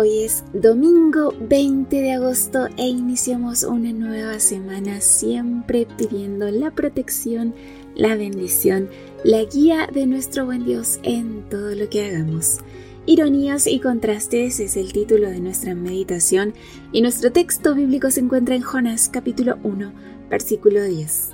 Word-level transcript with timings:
Hoy 0.00 0.20
es 0.20 0.44
domingo 0.52 1.34
20 1.40 2.00
de 2.00 2.12
agosto 2.12 2.68
e 2.76 2.86
iniciamos 2.86 3.64
una 3.64 3.92
nueva 3.92 4.38
semana 4.38 5.00
siempre 5.00 5.88
pidiendo 5.96 6.48
la 6.52 6.70
protección, 6.70 7.52
la 7.96 8.14
bendición, 8.14 8.88
la 9.24 9.42
guía 9.42 9.88
de 9.92 10.06
nuestro 10.06 10.46
buen 10.46 10.64
Dios 10.64 11.00
en 11.02 11.42
todo 11.50 11.74
lo 11.74 11.90
que 11.90 12.06
hagamos. 12.06 12.58
Ironías 13.06 13.66
y 13.66 13.80
contrastes 13.80 14.60
es 14.60 14.76
el 14.76 14.92
título 14.92 15.30
de 15.30 15.40
nuestra 15.40 15.74
meditación 15.74 16.54
y 16.92 17.00
nuestro 17.00 17.32
texto 17.32 17.74
bíblico 17.74 18.12
se 18.12 18.20
encuentra 18.20 18.54
en 18.54 18.62
Jonás 18.62 19.08
capítulo 19.12 19.58
1, 19.64 19.92
versículo 20.30 20.84
10. 20.84 21.30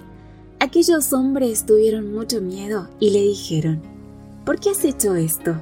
Aquellos 0.60 1.12
hombres 1.12 1.66
tuvieron 1.66 2.14
mucho 2.14 2.41
miedo 2.41 2.88
y 2.98 3.10
le 3.10 3.20
dijeron, 3.20 3.83
¿por 4.46 4.58
qué 4.58 4.70
has 4.70 4.83
hecho 4.86 5.16
esto? 5.16 5.55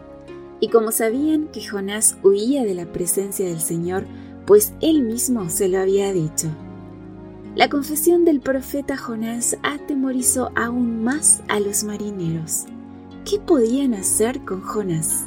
Y 0.63 0.69
como 0.69 0.93
sabían 0.93 1.49
que 1.49 1.67
Jonás 1.67 2.17
huía 2.23 2.63
de 2.63 2.75
la 2.75 2.87
presencia 2.87 3.49
del 3.49 3.61
Señor, 3.61 4.07
pues 4.47 4.73
él 4.81 5.03
mismo 5.03 5.51
se 5.51 5.69
lo 5.69 5.81
había 5.81 6.13
dicho. 6.13 6.47
La 7.57 7.69
confesión 7.69 8.25
del 8.25 8.39
profeta 8.39 8.97
Jonás 8.97 9.57
atemorizó 9.65 10.53
aún 10.55 11.03
más 11.03 11.43
a 11.49 11.59
los 11.59 11.83
marineros. 11.83 12.67
¿Qué 13.29 13.41
podían 13.41 13.93
hacer 13.93 14.45
con 14.45 14.61
Jonás? 14.61 15.25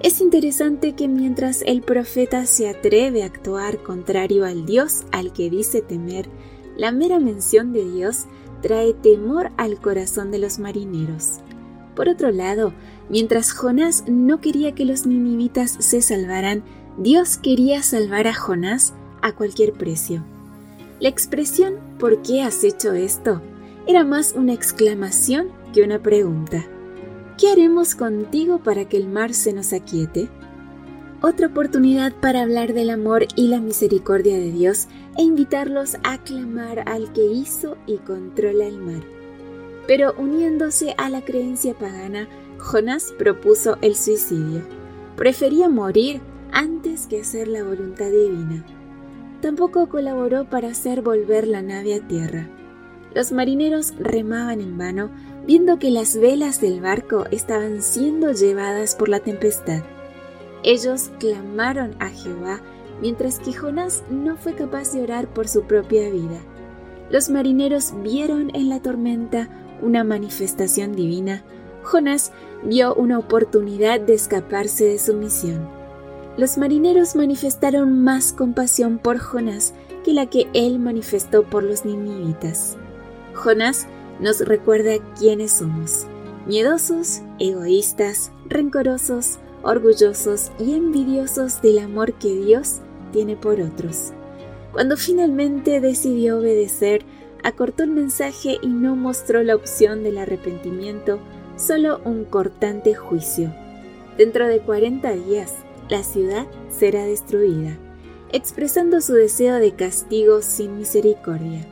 Es 0.00 0.22
interesante 0.22 0.94
que 0.94 1.06
mientras 1.06 1.60
el 1.66 1.82
profeta 1.82 2.46
se 2.46 2.70
atreve 2.70 3.24
a 3.24 3.26
actuar 3.26 3.82
contrario 3.82 4.46
al 4.46 4.64
Dios 4.64 5.04
al 5.12 5.34
que 5.34 5.50
dice 5.50 5.82
temer, 5.82 6.30
la 6.78 6.92
mera 6.92 7.18
mención 7.20 7.74
de 7.74 7.84
Dios 7.90 8.24
trae 8.62 8.94
temor 8.94 9.52
al 9.58 9.78
corazón 9.78 10.30
de 10.30 10.38
los 10.38 10.58
marineros. 10.58 11.41
Por 11.94 12.08
otro 12.08 12.30
lado, 12.30 12.72
mientras 13.08 13.52
Jonás 13.52 14.04
no 14.08 14.40
quería 14.40 14.74
que 14.74 14.84
los 14.84 15.06
ninivitas 15.06 15.76
se 15.78 16.02
salvaran, 16.02 16.62
Dios 16.98 17.38
quería 17.38 17.82
salvar 17.82 18.26
a 18.26 18.34
Jonás 18.34 18.94
a 19.22 19.32
cualquier 19.32 19.72
precio. 19.72 20.24
La 21.00 21.08
expresión 21.08 21.74
¿por 21.98 22.22
qué 22.22 22.42
has 22.42 22.64
hecho 22.64 22.92
esto? 22.92 23.42
era 23.86 24.04
más 24.04 24.34
una 24.36 24.52
exclamación 24.52 25.48
que 25.72 25.82
una 25.82 26.00
pregunta. 26.00 26.64
¿Qué 27.38 27.50
haremos 27.50 27.94
contigo 27.94 28.58
para 28.58 28.88
que 28.88 28.96
el 28.96 29.08
mar 29.08 29.34
se 29.34 29.52
nos 29.52 29.72
aquiete? 29.72 30.28
Otra 31.20 31.48
oportunidad 31.48 32.12
para 32.12 32.42
hablar 32.42 32.74
del 32.74 32.90
amor 32.90 33.26
y 33.36 33.48
la 33.48 33.60
misericordia 33.60 34.36
de 34.36 34.52
Dios 34.52 34.88
e 35.16 35.22
invitarlos 35.22 35.96
a 36.04 36.18
clamar 36.18 36.88
al 36.88 37.12
que 37.12 37.24
hizo 37.24 37.76
y 37.86 37.98
controla 37.98 38.66
el 38.66 38.78
mar. 38.78 39.02
Pero 39.86 40.14
uniéndose 40.16 40.94
a 40.96 41.08
la 41.08 41.22
creencia 41.24 41.74
pagana, 41.74 42.28
Jonás 42.58 43.12
propuso 43.18 43.76
el 43.80 43.96
suicidio. 43.96 44.62
Prefería 45.16 45.68
morir 45.68 46.20
antes 46.52 47.06
que 47.06 47.20
hacer 47.20 47.48
la 47.48 47.64
voluntad 47.64 48.10
divina. 48.10 48.64
Tampoco 49.40 49.88
colaboró 49.88 50.44
para 50.48 50.68
hacer 50.68 51.02
volver 51.02 51.48
la 51.48 51.62
nave 51.62 51.94
a 51.94 52.06
tierra. 52.06 52.48
Los 53.14 53.32
marineros 53.32 53.94
remaban 53.98 54.60
en 54.60 54.78
vano, 54.78 55.10
viendo 55.46 55.78
que 55.78 55.90
las 55.90 56.16
velas 56.16 56.60
del 56.60 56.80
barco 56.80 57.26
estaban 57.30 57.82
siendo 57.82 58.32
llevadas 58.32 58.94
por 58.94 59.08
la 59.08 59.20
tempestad. 59.20 59.82
Ellos 60.62 61.10
clamaron 61.18 61.96
a 61.98 62.08
Jehová, 62.08 62.60
mientras 63.00 63.40
que 63.40 63.52
Jonás 63.52 64.04
no 64.08 64.36
fue 64.36 64.54
capaz 64.54 64.92
de 64.92 65.02
orar 65.02 65.26
por 65.26 65.48
su 65.48 65.64
propia 65.64 66.08
vida. 66.08 66.40
Los 67.10 67.28
marineros 67.28 67.92
vieron 68.02 68.54
en 68.54 68.68
la 68.68 68.80
tormenta 68.80 69.48
una 69.82 70.04
manifestación 70.04 70.92
divina, 70.92 71.44
Jonás 71.82 72.32
vio 72.62 72.94
una 72.94 73.18
oportunidad 73.18 74.00
de 74.00 74.14
escaparse 74.14 74.84
de 74.84 74.98
su 74.98 75.14
misión. 75.14 75.68
Los 76.36 76.56
marineros 76.56 77.14
manifestaron 77.14 78.02
más 78.02 78.32
compasión 78.32 78.98
por 78.98 79.18
Jonás 79.18 79.74
que 80.04 80.14
la 80.14 80.26
que 80.26 80.48
él 80.54 80.78
manifestó 80.78 81.44
por 81.44 81.62
los 81.62 81.84
ninivitas. 81.84 82.76
Jonás 83.34 83.86
nos 84.20 84.40
recuerda 84.40 84.92
quiénes 85.18 85.52
somos, 85.52 86.06
miedosos, 86.46 87.22
egoístas, 87.38 88.32
rencorosos, 88.46 89.38
orgullosos 89.62 90.52
y 90.58 90.74
envidiosos 90.74 91.60
del 91.60 91.78
amor 91.78 92.14
que 92.14 92.34
Dios 92.34 92.80
tiene 93.12 93.36
por 93.36 93.60
otros. 93.60 94.12
Cuando 94.72 94.96
finalmente 94.96 95.80
decidió 95.80 96.38
obedecer, 96.38 97.04
acortó 97.42 97.82
el 97.82 97.90
mensaje 97.90 98.58
y 98.62 98.68
no 98.68 98.96
mostró 98.96 99.42
la 99.42 99.54
opción 99.54 100.02
del 100.02 100.18
arrepentimiento, 100.18 101.18
solo 101.56 102.00
un 102.04 102.24
cortante 102.24 102.94
juicio. 102.94 103.54
Dentro 104.16 104.46
de 104.46 104.60
40 104.60 105.12
días, 105.12 105.54
la 105.88 106.02
ciudad 106.02 106.46
será 106.70 107.04
destruida, 107.04 107.78
expresando 108.30 109.00
su 109.00 109.14
deseo 109.14 109.56
de 109.56 109.72
castigo 109.72 110.42
sin 110.42 110.78
misericordia. 110.78 111.66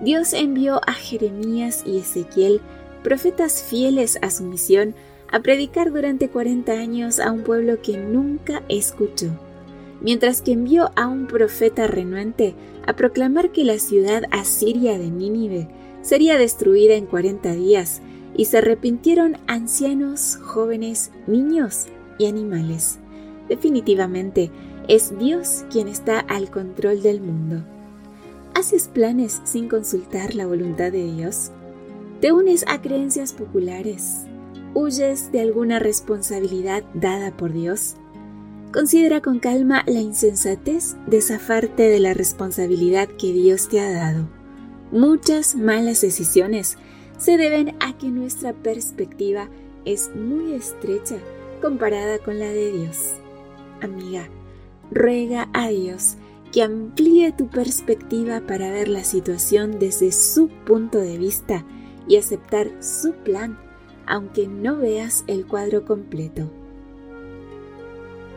Dios 0.00 0.32
envió 0.32 0.80
a 0.86 0.92
Jeremías 0.92 1.82
y 1.86 1.98
Ezequiel, 1.98 2.60
profetas 3.02 3.62
fieles 3.62 4.18
a 4.22 4.30
su 4.30 4.44
misión, 4.44 4.94
a 5.30 5.40
predicar 5.40 5.92
durante 5.92 6.28
40 6.28 6.72
años 6.72 7.18
a 7.18 7.32
un 7.32 7.42
pueblo 7.42 7.80
que 7.82 7.96
nunca 7.96 8.62
escuchó 8.68 9.28
mientras 10.00 10.42
que 10.42 10.52
envió 10.52 10.90
a 10.96 11.06
un 11.06 11.26
profeta 11.26 11.86
renuente 11.86 12.54
a 12.86 12.94
proclamar 12.94 13.52
que 13.52 13.64
la 13.64 13.78
ciudad 13.78 14.24
asiria 14.30 14.98
de 14.98 15.10
Nínive 15.10 15.68
sería 16.02 16.38
destruida 16.38 16.94
en 16.94 17.06
cuarenta 17.06 17.52
días, 17.52 18.00
y 18.36 18.44
se 18.44 18.58
arrepintieron 18.58 19.38
ancianos, 19.46 20.38
jóvenes, 20.42 21.10
niños 21.26 21.86
y 22.18 22.26
animales. 22.26 22.98
Definitivamente, 23.48 24.50
es 24.88 25.18
Dios 25.18 25.64
quien 25.70 25.88
está 25.88 26.20
al 26.20 26.50
control 26.50 27.02
del 27.02 27.20
mundo. 27.20 27.64
¿Haces 28.54 28.88
planes 28.88 29.40
sin 29.44 29.68
consultar 29.68 30.34
la 30.34 30.46
voluntad 30.46 30.92
de 30.92 31.10
Dios? 31.12 31.50
¿Te 32.20 32.32
unes 32.32 32.64
a 32.68 32.80
creencias 32.80 33.32
populares? 33.32 34.26
¿Huyes 34.74 35.32
de 35.32 35.40
alguna 35.40 35.78
responsabilidad 35.78 36.84
dada 36.94 37.36
por 37.36 37.52
Dios? 37.52 37.96
Considera 38.76 39.22
con 39.22 39.38
calma 39.38 39.84
la 39.86 40.00
insensatez 40.00 40.96
de 41.06 41.22
zafarte 41.22 41.84
de 41.84 41.98
la 41.98 42.12
responsabilidad 42.12 43.08
que 43.08 43.32
Dios 43.32 43.70
te 43.70 43.80
ha 43.80 43.90
dado. 43.90 44.28
Muchas 44.92 45.54
malas 45.54 46.02
decisiones 46.02 46.76
se 47.16 47.38
deben 47.38 47.74
a 47.80 47.96
que 47.96 48.08
nuestra 48.08 48.52
perspectiva 48.52 49.48
es 49.86 50.14
muy 50.14 50.52
estrecha 50.52 51.16
comparada 51.62 52.18
con 52.18 52.38
la 52.38 52.48
de 52.48 52.72
Dios. 52.72 53.14
Amiga, 53.80 54.28
ruega 54.90 55.48
a 55.54 55.68
Dios 55.68 56.18
que 56.52 56.62
amplíe 56.62 57.32
tu 57.32 57.48
perspectiva 57.48 58.42
para 58.42 58.70
ver 58.70 58.88
la 58.88 59.04
situación 59.04 59.78
desde 59.78 60.12
su 60.12 60.48
punto 60.66 60.98
de 60.98 61.16
vista 61.16 61.64
y 62.06 62.18
aceptar 62.18 62.70
su 62.80 63.14
plan, 63.14 63.58
aunque 64.04 64.46
no 64.46 64.76
veas 64.76 65.24
el 65.28 65.46
cuadro 65.46 65.86
completo 65.86 66.50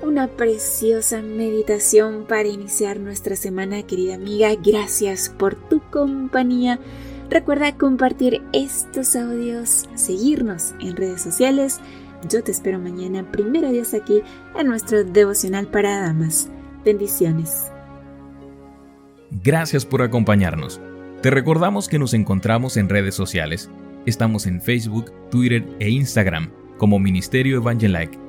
una 0.01 0.27
preciosa 0.27 1.21
meditación 1.21 2.25
para 2.27 2.47
iniciar 2.47 2.99
nuestra 2.99 3.35
semana, 3.35 3.83
querida 3.83 4.15
amiga. 4.15 4.49
Gracias 4.55 5.29
por 5.29 5.55
tu 5.55 5.81
compañía. 5.91 6.79
Recuerda 7.29 7.77
compartir 7.77 8.41
estos 8.53 9.15
audios, 9.15 9.87
seguirnos 9.95 10.73
en 10.79 10.95
redes 10.95 11.21
sociales. 11.21 11.79
Yo 12.27 12.43
te 12.43 12.51
espero 12.51 12.79
mañana, 12.79 13.29
primero 13.31 13.71
Dios 13.71 13.93
aquí, 13.93 14.21
en 14.57 14.67
nuestro 14.67 15.03
devocional 15.03 15.67
para 15.67 16.01
damas. 16.01 16.49
Bendiciones. 16.83 17.67
Gracias 19.43 19.85
por 19.85 20.01
acompañarnos. 20.01 20.81
Te 21.21 21.29
recordamos 21.29 21.87
que 21.87 21.99
nos 21.99 22.13
encontramos 22.13 22.77
en 22.77 22.89
redes 22.89 23.15
sociales. 23.15 23.69
Estamos 24.05 24.47
en 24.47 24.61
Facebook, 24.61 25.11
Twitter 25.29 25.63
e 25.79 25.89
Instagram 25.89 26.51
como 26.77 26.97
Ministerio 26.97 27.57
Evangelike 27.57 28.28